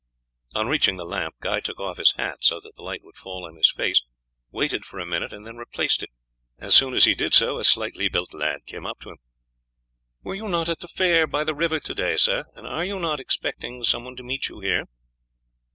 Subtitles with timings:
[0.55, 3.45] On reaching the lamp, Guy took off his hat, so that the light should fall
[3.45, 4.03] on his face,
[4.49, 6.09] waited for a minute, and then replaced it.
[6.57, 9.17] As soon as he did so a slightly built lad came up to him.
[10.23, 12.97] "Were you not at the fair by the river to day, sir, and are you
[12.97, 14.85] not expecting some one to meet you here?"